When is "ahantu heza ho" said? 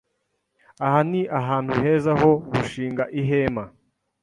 1.39-2.31